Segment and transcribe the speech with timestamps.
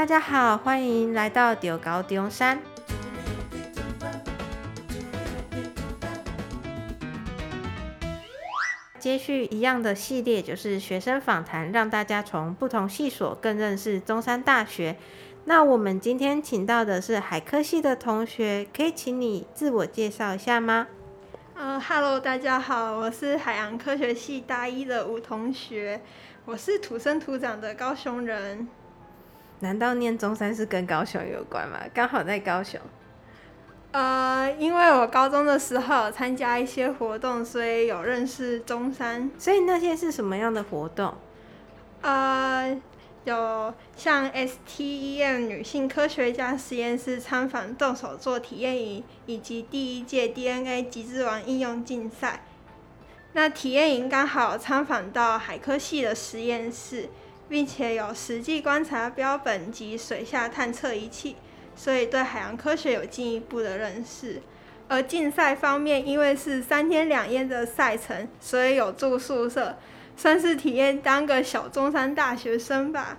[0.00, 2.58] 大家好，欢迎来到中猴中山。
[8.98, 14.96] 接续一样的系列，就是学生访谈，让大家从不同系所更认识中山大学。
[15.44, 20.86] 那我们今天请到的是海科系的同学，可以请你自我介绍一下吗？
[21.54, 26.00] 呃哈喽，大家好，我是海洋科学系大一的吴同学，
[26.46, 28.66] 我是土生土长的高雄人。
[29.60, 31.78] 难道念中山是跟高雄有关吗？
[31.94, 32.80] 刚好在高雄。
[33.92, 39.30] 呃，因为我高中的时候有参加一些活动，所以有认识中山。
[39.36, 41.14] 所以那些是什么样的活动？
[42.02, 42.80] 呃，
[43.24, 52.44] 有像 STEM 女性科学家实验室参访动手做体验营，以及第一届 DNA 极致王应用竞赛。
[53.32, 57.08] 那体验营刚好参访到海科系的实验室，
[57.50, 61.36] 并且有实际观察标本及水下探测仪器。
[61.76, 64.42] 所以对海洋科学有进一步的认识，
[64.88, 69.78] 而竞赛方面，因为是三天两夜的赛程，所以有住宿舍，
[70.16, 73.16] 算是体验当个小中山大学生吧。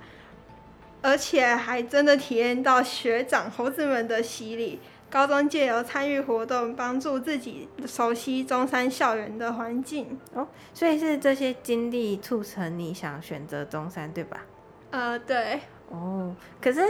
[1.02, 4.80] 而且还真的体验到学长猴子们的洗礼。
[5.12, 10.20] 高中借由参与活动，帮助自己熟悉中山校园的环境。
[10.34, 14.42] 哦，所以是这些经历促成你想选择中山，对吧？
[14.89, 15.59] 呃，对。
[15.89, 16.82] 哦，可是。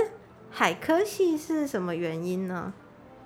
[0.53, 2.73] 海科系是什么原因呢？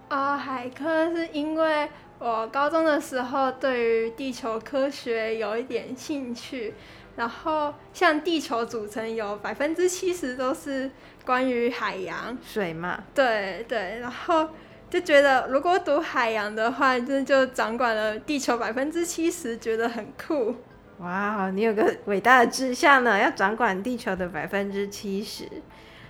[0.10, 6.76] 啊、呃，海科是因为我高中的时候对于地球科学有一点兴趣，
[7.16, 10.92] 然后像地球组成有百分之七十都是
[11.26, 13.04] 关于海洋水嘛。
[13.16, 14.50] 对对，然后
[14.90, 20.56] 就觉得如果读海洋的话，就就掌管了地球百分之七十，觉得很酷。
[21.00, 25.50] 哇，你有个伟大的志向呢，要掌管地球的百分之七十，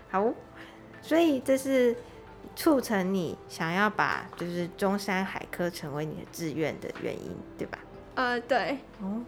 [0.10, 0.34] 好。
[1.02, 1.96] 所以这是
[2.56, 7.78] 促成你想要把就是中山海科成为你的志愿的原因，对吧？
[8.16, 8.80] 呃，对。
[9.02, 9.22] 哦。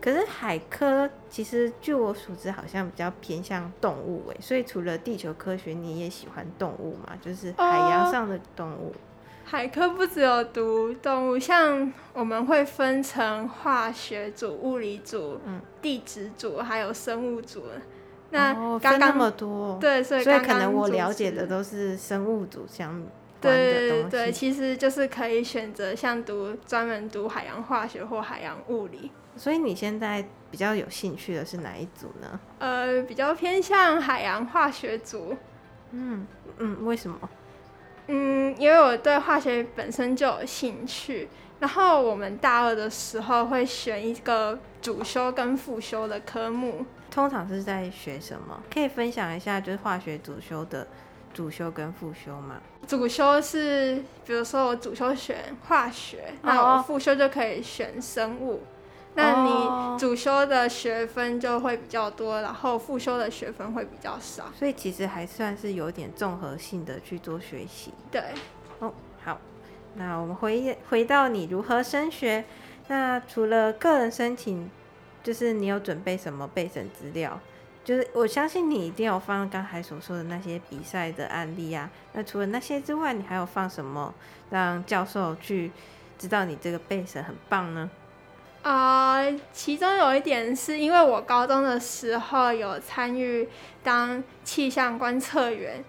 [0.00, 7.16] 可是海科其实据我所知，好像比较偏向动物诶，所以除了地球科学，你也喜欢动物嘛？
[7.20, 8.90] 就是海洋上的动物。
[8.90, 9.00] 哦，
[9.44, 17.64] 海科不只有读动物，像我们会分成化学组、物理组、嗯、地质组，还有生物组。
[18.30, 23.02] 那刚刚、哦、那么多，对，所以所以可能我了解的都是生物组相。
[23.40, 29.10] 对对对，其实就是可以选择像读专门读海洋化学或海洋物理。
[29.36, 32.40] 所以你现在比较有兴趣的是哪一组呢？
[32.58, 35.36] 呃，比较偏向海洋化学组。
[35.92, 36.26] 嗯
[36.58, 37.18] 嗯，为什么？
[38.08, 41.28] 嗯，因为我对化学本身就有兴趣。
[41.60, 46.86] 然后我们大二的时候会选一个主修跟副修的科目。
[47.10, 48.62] 通常是在学什么？
[48.72, 50.86] 可以分享一下，就是化学主修的
[51.38, 52.60] 主修跟副修嘛？
[52.84, 58.62] 主修是，比如说我主修选化学，哦、那我副修就可以选生物。
[59.14, 64.46] 那你主修的学分就会比较多，然后副修的学分会比较少。
[64.58, 67.94] 所以其实还算是有点综合性的去做学习。
[68.10, 68.20] 对。
[68.80, 68.92] 哦，
[69.24, 69.38] 好。
[69.94, 72.44] 那我们回回到你如何升学？
[72.88, 74.68] 那除了个人申请。
[75.20, 77.38] 就是你有准备什么备审资料？
[77.88, 81.90] 就是我相信你一定有放刚才所说的那些比赛的案例啊。
[82.12, 84.12] 那除了那些之外，你还有放什么
[84.50, 85.70] 让教授去
[86.18, 87.88] 知道你这个背审很棒呢？
[88.60, 89.22] 啊、
[89.54, 93.48] 其中有一点是因为我高中的时候有参与
[93.82, 95.82] 当气象观测员，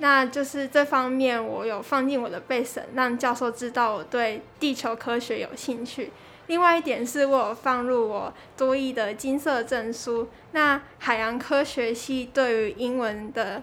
[0.00, 6.10] 那就是这方面我有放进我的背审，让教授知道我对地球科学有兴趣。
[6.46, 10.28] 另外一点是我有放入我多益的金色证书。
[10.52, 13.62] 那海洋科学系对于英文的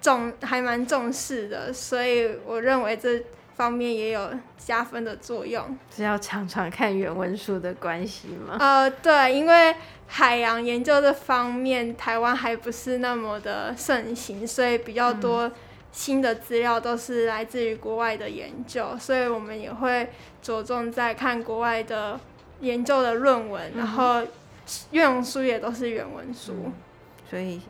[0.00, 3.22] 重还蛮重视的，所以我认为这
[3.54, 5.78] 方面也有加分的作用。
[5.94, 8.56] 是要常常看原文书的关系吗？
[8.58, 9.74] 呃，对，因为
[10.06, 15.46] 海洋研究这方面台湾还不是那么的盛行，所以比较多。
[15.46, 15.52] 嗯
[15.98, 20.08] 新的资料都是来自于国外的研究，所以我们也会
[20.40, 22.18] 着重在看国外的
[22.60, 24.22] 研究的论文，嗯、然后
[24.92, 26.52] 运用书也都是原文书。
[26.66, 26.72] 嗯、
[27.28, 27.60] 所以，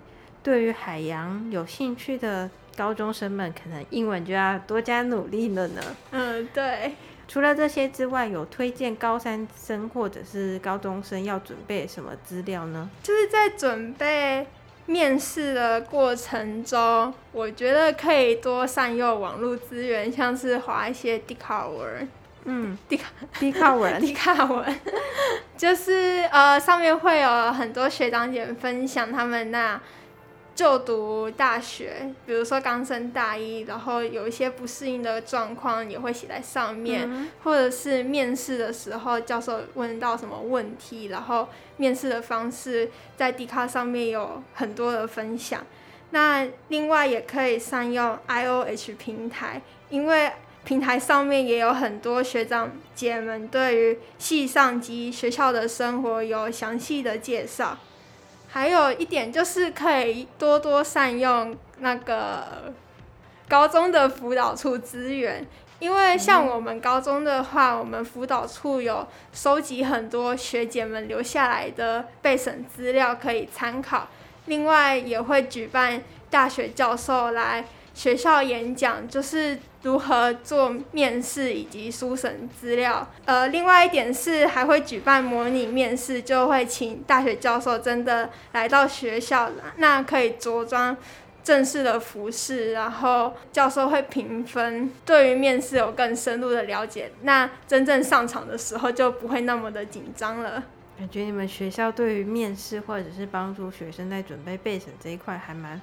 [0.42, 5.82] 对于海洋有兴趣的高中生们，可能英文就要多加努力了呢。
[6.10, 6.92] 嗯，对。
[7.26, 12.90] 除了这些之外，有推荐高三生或者是高中生要准备什么资料呢？
[13.02, 14.46] 就是在准备。
[14.88, 22.08] 面试的过程中，我觉得可以多善用网络资源，像是划一些 D 卡文，
[22.44, 23.04] 嗯，D 卡。
[23.38, 24.00] D 卡文。
[24.00, 24.80] 迪卡文，
[25.58, 29.78] 就是呃上面会有很多学长姐分享他们那
[30.58, 45.64] 就读大学，比如说刚升大一，然后有一些不适应的状况也会写在上面，嗯、或者是面试的时候教授问到什么问题，然后面试的方式在 Dcard 上面有很多的分享。
[46.10, 50.32] 那另外也可以善用 IOH 平台，因为
[50.64, 57.78] 平台上面也有很多学长姐们对于系上及学校的生活有详细的介绍。
[58.50, 62.72] 还有一点就是可以多多善用那个
[63.46, 65.46] 高中的辅导处资源，
[65.78, 74.08] 因为像我们高中的话，我们辅导处有收集很多学姐们留下来的备审资料可以参考。
[74.46, 83.08] 另外也会举办大学教授来学校演讲，就是如何做面试以及书审资料。
[83.24, 90.96] 呃，另外一点是还会举办模拟面试，就会请大学教授真的来到学校，那可以着装
[91.44, 97.12] 正式的服饰，然后教授会评分，对于面试有更深入的了解。
[97.22, 100.62] 那真正上场的时候就不会那么的紧张了。
[100.98, 105.80] 感觉你们学校对于面试或者是帮助学生在准备备审这一块还蛮，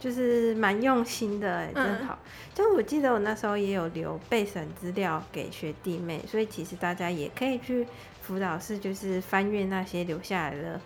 [0.00, 2.18] 就是蛮用心的哎，真好。
[2.52, 7.86] 就我记得我那时候也有留备审资料给学弟妹，所以其实大家也可以去
[8.22, 10.80] 辅导室，就是翻阅那些留下来的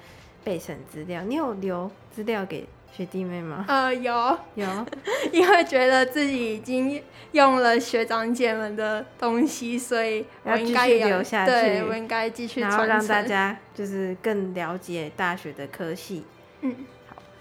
[0.44, 1.22] 备审资料。
[1.22, 2.66] 你有留资料给？
[2.96, 3.64] 学弟妹吗？
[3.66, 4.86] 呃，有有，
[5.32, 7.02] 因为觉得自己已经
[7.32, 11.50] 用了学长姐们的东西，所以我应该留下去。
[11.50, 16.22] 对，我应该继续，然后让大家就是更了解大学的科系。
[16.60, 16.93] 嗯，好，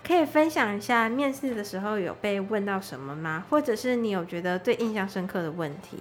[0.06, 3.46] 可以分享一下面试的时候有被问到什么吗？
[3.50, 5.98] 或者是你有觉得最印象深刻的问题？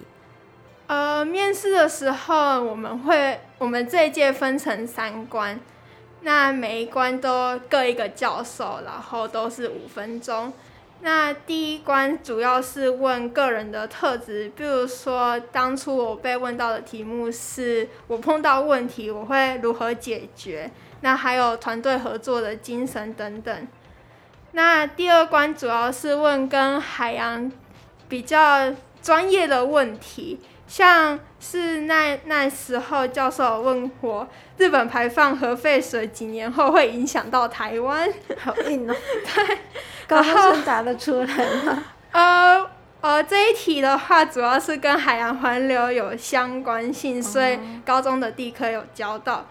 [0.88, 5.58] 呃，面试的时候我们会，我们这一届分成三关。
[6.22, 10.52] 那每一关都各一个教授，然后都是五分钟。
[11.00, 20.70] 那第一关主要是问个人的特质，比如说当初我被问到的题目是我碰到问题我会如何解决，
[21.00, 23.66] 那还有团队合作的精神等等。
[24.52, 27.50] 那第二关主要是问跟海洋
[28.08, 28.72] 比较
[29.02, 30.40] 专业的问题。
[30.69, 34.26] 像是那那时候教授问我，
[34.56, 38.10] 日本排放核废水几年后会影响到台湾，
[38.40, 38.96] 好硬哦。
[39.34, 39.58] 对，
[40.06, 41.26] 高中生答得出来
[41.64, 41.84] 吗？
[42.12, 42.66] 呃
[43.02, 49.46] 呃，这一题的话主要是跟海洋环流有相关性，所以高中的地科有教到。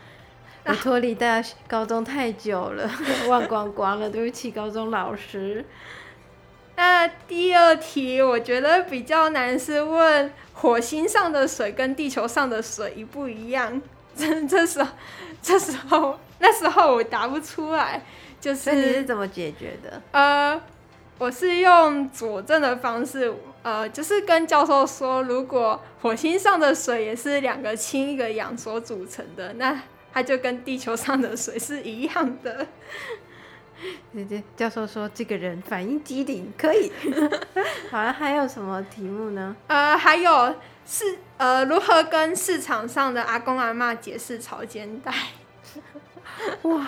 [0.65, 2.89] 我脱离大学高中太久了，
[3.27, 5.65] 忘光光了，对不起高中老师。
[6.75, 13.81] 那第二题我觉得比较难，是问火星上的水跟地球上的水一不一样？
[14.15, 14.89] 这这时候，
[15.41, 18.03] 这时候那时候我答不出来，
[18.39, 20.01] 就是你是怎么解决的？
[20.11, 20.61] 呃，
[21.17, 29.81] 我是用佐证的方式，呃，就是跟教授说，如果火星上的水也是两个氢一个氧所组成的，那
[30.13, 32.67] 它就跟地球上的水是一样的。
[34.13, 36.91] 姐姐教授说：“这个人反应机灵，可以。
[37.89, 39.55] ”好了，还有什么题目呢？
[39.67, 40.55] 呃，还有
[40.85, 45.11] 是呃，如何跟市场上的阿公阿妈解释潮间带？
[46.63, 46.87] 哇，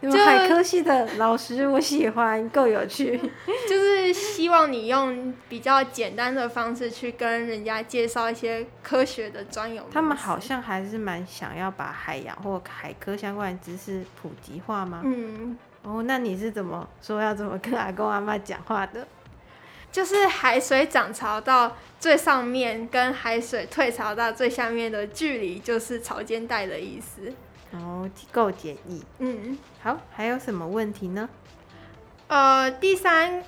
[0.00, 3.18] 你们海科系的老师我喜欢，够有趣。
[3.68, 9.82] 就是希望你用比较简单的方式去跟人家介绍一些科学的专有。
[9.92, 15.02] 他们好像还是蛮想要把海洋或海科相关的知识普及化吗？
[15.04, 15.58] 嗯。
[15.82, 19.06] 哦，那你是怎么说要怎么跟阿公阿妈讲话的？
[19.90, 27.32] 就是海水涨潮到最上面，跟海水退潮到最下面的距离，就是潮间带的意思。
[27.72, 29.02] 哦，够简易。
[29.18, 31.28] 嗯，好，还有什么问题呢？
[32.26, 33.42] 呃，第三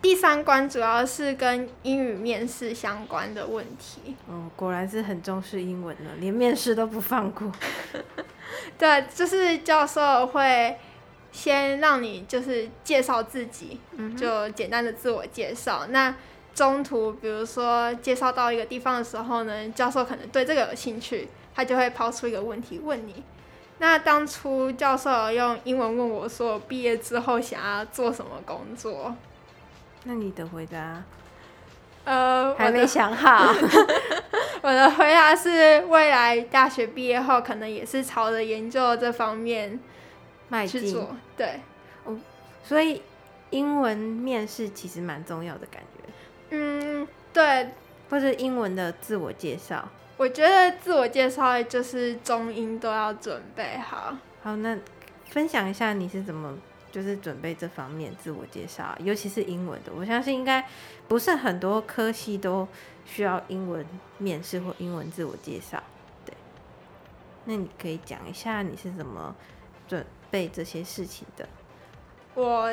[0.00, 4.16] 第三关主要是跟英语面试相关的问题。
[4.28, 7.50] 哦，果然是很重视英文呢，连面试都不放过。
[8.78, 10.76] 对，就是教授会。
[11.32, 13.78] 先让你就是介绍自己，
[14.16, 15.80] 就简单的自我介绍。
[15.82, 16.16] 嗯、那
[16.54, 23.22] 中途比如说介绍到一个地方的时候呢，教授可能对这个有兴趣，他就会抛出一个问题问你。
[23.78, 29.14] 那当初教授用英文问我说，我毕业之后想要做什么工作？
[30.04, 31.02] 那你的回答？
[32.04, 33.52] 呃，还没想好。
[34.62, 39.78] 我的回答是，未来大学毕业后可能也是朝着研究这方面。
[40.48, 41.04] 迈进，
[41.36, 41.60] 对，
[42.04, 42.16] 哦，
[42.62, 43.02] 所以
[43.50, 46.12] 英文面试其实蛮重要的感觉。
[46.50, 47.70] 嗯，对，
[48.08, 54.16] 或者英文的自我介绍，我觉得自我介绍就是中英都要准备好。
[54.42, 54.78] 好，那
[55.26, 56.56] 分享一下你是怎么
[56.90, 59.92] 就是准备这方面自我介绍，尤其是英文的。
[59.94, 60.66] 我相信应该
[61.06, 62.66] 不是很多科系都
[63.04, 63.84] 需要英文
[64.16, 65.82] 面试或英文自我介绍。
[66.24, 66.34] 对，
[67.44, 69.34] 那你可以讲一下你是怎么
[69.86, 71.46] 准备这些事情的？
[72.36, 72.72] 我。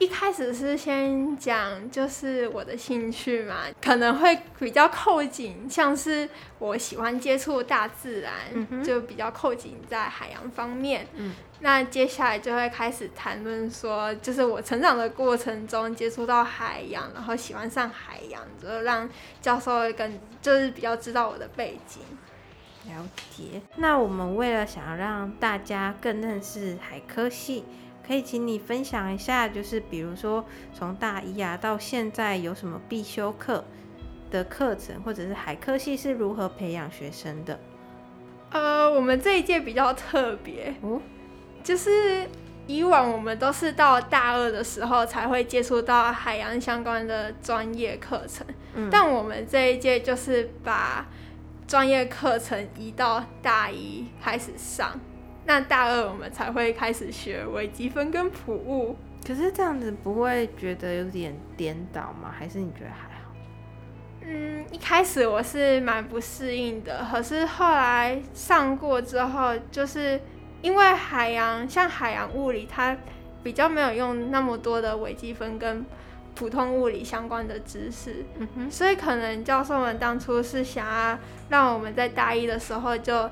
[0.00, 11.06] 一开始是先讲，就是我的兴趣嘛，可能会比较扣紧，像是我喜欢接触大自然，嗯、就比较扣紧在海洋方面。
[11.14, 19.08] 嗯，那接下来就会开始谈论说，就是我成长的过程中接触到海洋，然后喜欢上海洋，就让
[19.40, 22.02] 教授跟就是比较知道我的背景。
[22.92, 23.62] 了解。
[23.76, 27.64] 那我们为了想要让大家更认识海科系。
[28.06, 33.64] 可以请你分享一下，就是比如说从大一啊到现在有什么必修课
[34.30, 37.58] 的课程，或者是海科系是如何培养学生的？
[38.50, 41.00] 呃，我们这一届比较特别，哦，
[41.62, 42.28] 就是
[42.66, 51.06] 以往我们都是到大二的时候才会接触到海洋相关的专业课程，嗯，但我们这一届就是把
[51.66, 55.00] 专业课程移到大一开始上。
[55.46, 58.96] 那大二我们才会开始学微积分跟普物，
[59.26, 62.34] 可是这样子不会觉得有点颠倒吗？
[62.34, 63.30] 还是你觉得还好？
[64.22, 70.18] 嗯，一开始我是蛮不适应的，可是后来上过之后，就是
[70.62, 72.96] 因为海洋像海洋物理，它
[73.42, 75.84] 比较没有用那么多的微积分跟
[76.34, 81.18] 普通物理相关的知识，嗯哼，所以可能教授们当初是想要
[81.50, 83.28] 让我们在大一的时候就。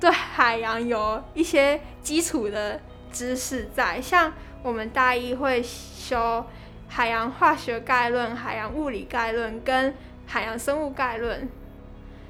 [0.00, 2.80] 对海洋有一些基础的
[3.12, 6.44] 知识在，像我们大一会修
[6.88, 9.94] 海洋化学概论、海洋物理概论跟
[10.26, 11.48] 海洋生物概论，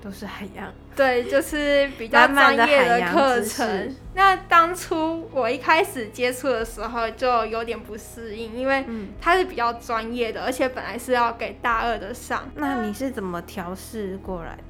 [0.03, 0.73] 都是海洋。
[0.97, 3.97] 对，就是比较专业的课程。
[4.13, 8.85] 那当初我一开始接触的时候就有点不适应，因为
[9.19, 12.51] 它是比较专业的，而且本来是要给大二的上。
[12.57, 14.59] 那你是怎么调试过来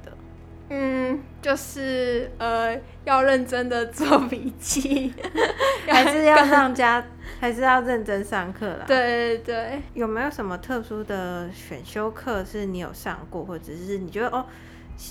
[0.73, 5.13] 嗯，就是呃，要认真的做笔记，
[5.85, 7.03] 还是要上家，
[7.41, 8.85] 还是要认真上课啦。
[8.87, 9.81] 对对对。
[9.93, 14.45] 有没有什么特殊的选修课是你有上过，或者是你觉得哦，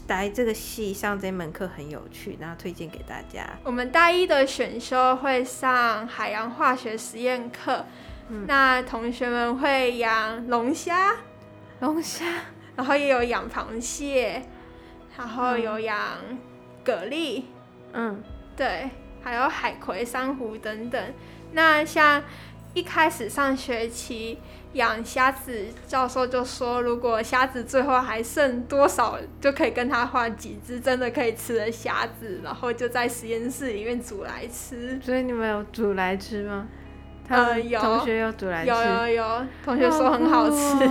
[0.09, 3.47] 来这个系上这门课很有趣，然后推荐给大家？
[3.63, 7.85] 我们大一的选修会上海洋化学实验课，
[8.31, 11.17] 嗯，那同学们会养龙虾，
[11.81, 12.25] 龙虾，
[12.77, 14.43] 然后也有养螃蟹。
[15.19, 15.99] 然后有养
[16.85, 17.43] 蛤蜊，
[17.93, 18.23] 嗯，
[18.57, 18.91] 对，
[19.23, 21.15] 还有海葵、珊瑚等等。
[21.53, 22.23] 那像
[22.73, 24.39] 一开始上学期
[24.73, 34.99] 养虾子，教授就说，如果虾子最后还剩多少，就可以跟他换几只真的可以吃的虾子，然后就在实验室里面煮来吃。
[35.03, 36.67] 所以你们有煮来吃吗？
[37.29, 37.79] 呃，有。
[37.79, 38.71] 同学有煮来吃。
[38.71, 40.87] 有有有，同学说很好吃。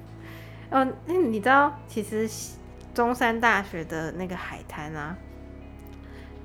[0.70, 2.26] 哦，那你知道其实。
[2.94, 5.16] 中山大学的那个海滩啊，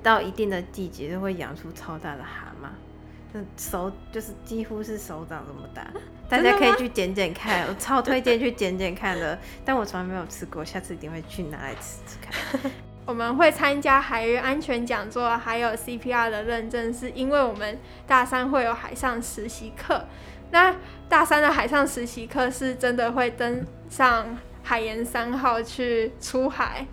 [0.02, 5.86] 到一定的季节就会养出超大的蛤蟆，手就是几乎是手掌这么大，
[6.28, 12.70] 大家可以去捡捡看，我超推荐去捡捡看的，但我从来没有吃过，下次一定会去拿来吃吃看。
[13.06, 20.06] 我们会参加海域安全讲座，还有 CPR 的认证，是因为我们大三会有海上实习课，
[20.50, 20.74] 那
[21.08, 24.36] 大三的海上实习课是真的会登上。
[24.62, 26.86] 海盐三号去出海，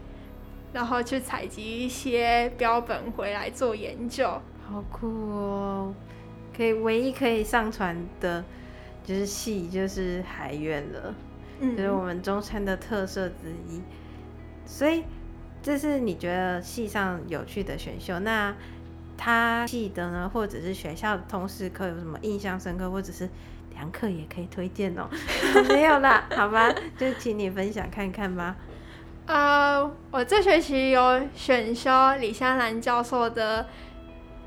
[0.73, 4.25] 然后去采集一些标本回来做研究，
[4.67, 5.93] 好酷哦！
[6.55, 8.43] 可以唯一可以上传的，
[9.03, 11.13] 就是系就是海院了，
[11.59, 13.81] 嗯，就是我们中山的特色之一。
[14.65, 15.03] 所以
[15.61, 18.19] 这是你觉得系上有趣的选秀？
[18.19, 18.55] 那
[19.17, 23.29] 他系的呢，或者是学校的通识课有什么印象深刻，或者是？
[23.77, 25.07] 堂课也可以推荐哦，
[25.69, 28.55] 没有啦，好吧，就请你分享看看吧。
[29.27, 33.63] 呃，我这学期有选修李香兰教授的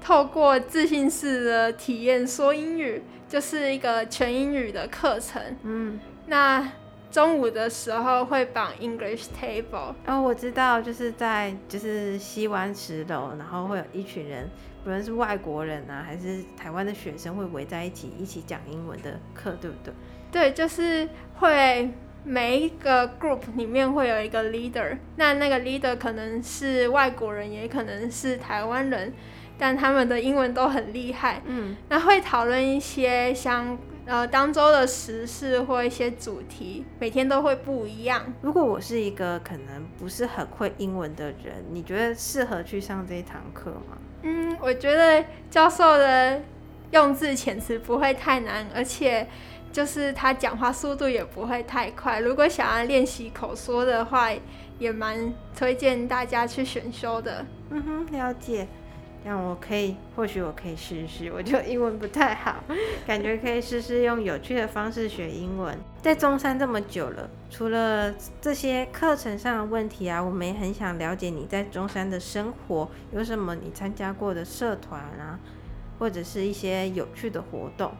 [0.04, 5.40] 《透过自信式的体验说英语》，就是一个全英语的课程。
[5.62, 6.66] 嗯，那
[7.10, 9.94] 中午的时候会绑 English Table。
[10.06, 14.48] 哦，我知道，就是在就是西湾十楼，然后会有一群人。
[14.82, 19.92] 不论是外国人啊，还是台湾的学生，会围在一起一起讲英文的课，对不对？
[20.32, 21.06] 对，就是
[21.38, 21.90] 会
[22.24, 29.12] 每一个 group 里面会有一个 leader，那那个 leader 可能是外国人，也可能是台湾人，
[29.58, 31.42] 但他们的英文都很厉害。
[31.44, 33.76] 嗯，那会讨论一些像
[34.10, 38.20] 呃当周的时事或一些主题，每天都会不一样。
[38.42, 43.96] 如果我是一个可能不是很会英文的人，你觉得适合去上这一堂课吗？
[44.24, 46.42] 嗯，我觉得教授的
[46.90, 49.24] 用字遣词不会太难，而且
[49.70, 52.18] 就是他讲话速度也不会太快。
[52.18, 54.28] 如果想要练习口说的话，
[54.80, 57.46] 也蛮推荐大家去选修的。
[57.70, 58.66] 嗯哼，了解。
[59.24, 61.30] 让我可以，或许我可以试试。
[61.34, 62.64] 我就英文不太好，
[63.06, 65.76] 感觉可以试试用有趣的方式学英文。
[66.00, 75.38] 在中山这么久了，除了这些课程上的问题啊，我们也很想了解你在中山的生活，有什么你参加过的社团啊，
[75.98, 77.92] 或者是一些有趣的活动。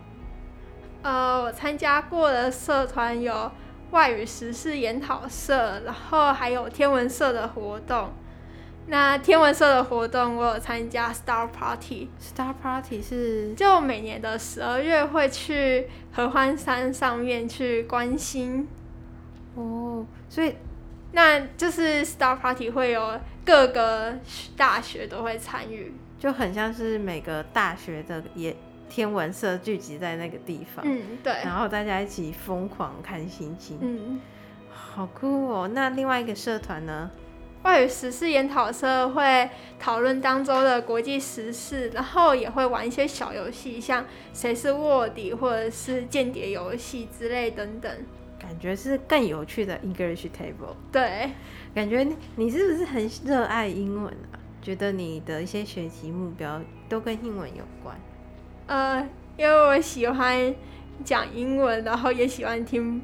[1.03, 3.51] 呃，我参加过的社团有
[3.91, 8.11] 外语时事研讨社，然后还有天文社的活动。
[8.91, 12.09] 那天文社的活动，我有参加 Star Party。
[12.21, 18.67] Star Party 是就每年的十二月会去合欢山上面去观星。
[19.55, 20.57] 哦，所以
[21.13, 24.19] 那就是 Star Party 会有各个
[24.57, 28.57] 大学都会参与，就很像是每个大学的也
[28.89, 30.85] 天文社聚集在那个地方。
[30.85, 31.33] 嗯，对。
[31.45, 33.79] 然后大家一起疯狂看星星。
[33.81, 34.21] 嗯，
[34.69, 35.71] 好酷哦。
[35.73, 37.09] 那另外一个社团呢？
[37.63, 47.93] 外语时事研讨社会讨论当周的国际时事，然后也会玩一些小游戏，像谁是卧底或者是间谍游戏之类等等。
[48.41, 50.75] 感觉是更有趣的 English Table。
[50.91, 51.33] 对，
[51.75, 54.41] 感觉你是不是很热爱英文啊？
[54.63, 58.01] 觉得你的一些学习目标都跟英文有关？
[58.67, 60.55] 呃，因为我喜欢
[61.05, 63.03] 讲英文，然后也喜欢听。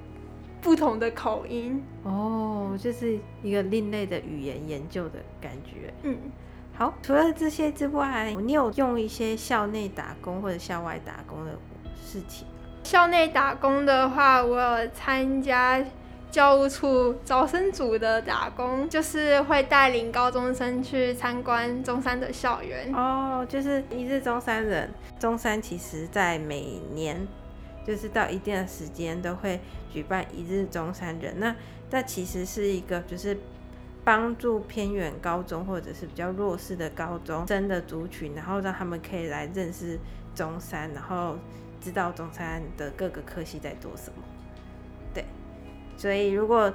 [0.60, 5.92] 不同的口音哦，就是一个另类的语言研究的感觉。
[6.02, 6.18] 嗯，
[6.74, 11.52] 好，除了这些之外，你有用一些校内打工或者校外打工的
[12.04, 12.46] 事情？
[12.82, 15.84] 校内打工的话，我有参加
[16.30, 22.92] 教务处招生组的打工，就是会带领高中生去参观中山的校园。
[22.94, 24.90] 哦，就是一日中山人。
[25.18, 27.26] 中山其实在每年。
[27.86, 29.60] 就是到一定的时间都会
[29.92, 31.54] 举办一日中山人，那
[31.90, 33.38] 那其实是一个就是
[34.02, 39.98] 帮助偏远高中或者是比较弱势的高中生的族群，然后让他们可以来认识
[40.34, 41.36] 中山，然后
[41.80, 44.22] 知道中山的各个科系在做什么。
[45.14, 45.24] 对，
[45.96, 46.72] 所以如果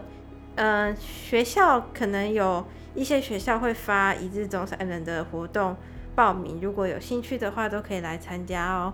[0.55, 5.77] 嗯、学校可能有一些学校会发一日中山人的活动
[6.13, 8.93] 报名，如果有兴趣的话，都可以来参加哦。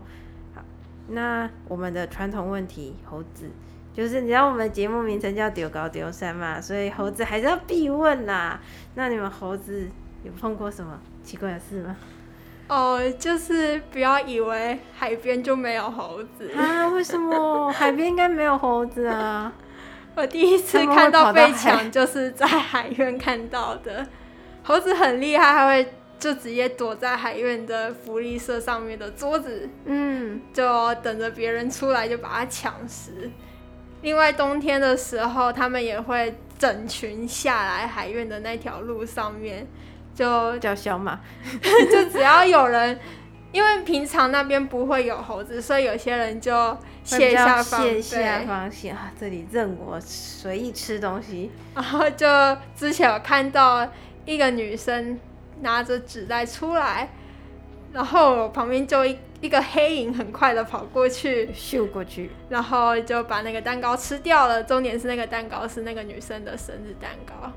[1.10, 3.50] 那我们的传统问题，猴子
[3.94, 8.60] 就是你知道我们节目名称叫丢高丢山嘛，所以猴子还是要必问啦。
[8.96, 9.88] 那你们猴子
[10.24, 11.96] 有碰过什么奇怪的事吗？
[12.68, 16.88] 哦，就是不要以为海边就没有猴子啊？
[16.90, 19.54] 为什么海边应该没有猴子啊？
[20.16, 24.06] 我第一次看到被抢就是在海院看到的，
[24.64, 25.94] 猴子很厉害，还会。
[26.20, 33.30] 就直接躲在海院的福利社上面的桌子，嗯，就等着别人出来就把它抢食。
[34.02, 39.68] 另外冬天的时候，他们也会整群下来海院的那条路上面，
[40.16, 41.20] 就叫小马，
[41.92, 43.00] 就只要有人，
[43.52, 51.52] 因为平常那边不会有猴子，所以有些人就卸下卸下防线啊，这里任我随意吃东西。
[51.76, 52.28] 然后就
[52.76, 53.88] 之前有看到
[54.26, 55.20] 一个女生。
[55.62, 57.10] 拿着纸袋出来，
[57.94, 64.64] 然后旁边就一一个黑影很快的跑过去，咻过去，然后就把那个蛋糕吃掉了。
[64.64, 67.52] 重点是那个蛋糕是那个女生的生日蛋糕，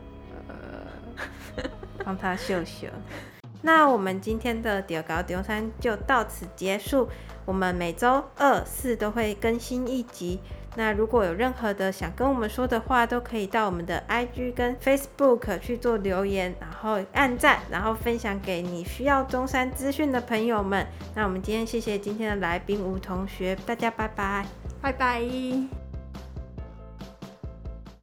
[0.49, 1.65] 呃，
[2.05, 2.87] 帮她秀秀。
[3.63, 7.09] 那我们今天的丢高丢三就到此结束。
[7.45, 10.41] 我们每周二、四都会更新一集。
[10.77, 20.87] 那如果有任何的想跟我们说的话，都可以到我们的 IG 跟 Facebook 去做留言，然后按赞，然后分享给你需要中山资讯的朋友们。
[21.15, 24.47] 那我们今天谢谢今天的来宾吴同学，大家拜拜，
[24.81, 25.90] 拜拜。